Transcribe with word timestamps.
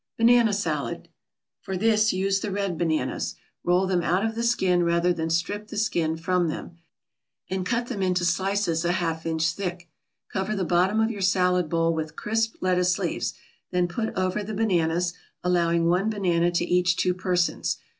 BANANA 0.17 0.51
SALAD 0.53 1.09
For 1.59 1.77
this 1.77 2.11
use 2.11 2.39
the 2.39 2.49
red 2.49 2.75
bananas. 2.75 3.35
Roll 3.63 3.85
them 3.85 4.01
out 4.01 4.25
of 4.25 4.33
the 4.33 4.41
skin 4.41 4.81
rather 4.81 5.13
than 5.13 5.29
strip 5.29 5.67
the 5.67 5.77
skin 5.77 6.17
from 6.17 6.47
them, 6.47 6.79
and 7.51 7.67
cut 7.67 7.85
them 7.85 8.01
into 8.01 8.25
slices 8.25 8.83
a 8.83 8.93
half 8.93 9.27
inch 9.27 9.51
thick. 9.51 9.87
Cover 10.33 10.55
the 10.55 10.65
bottom 10.65 10.99
of 11.01 11.11
your 11.11 11.21
salad 11.21 11.69
bowl 11.69 11.93
with 11.93 12.15
crisp 12.15 12.55
lettuce 12.61 12.97
leaves, 12.97 13.35
then 13.69 13.87
put 13.87 14.11
over 14.17 14.41
the 14.41 14.55
bananas, 14.55 15.13
allowing 15.43 15.87
one 15.87 16.09
banana 16.09 16.49
to 16.49 16.65
each 16.65 16.95
two 16.95 17.13
persons. 17.13 17.77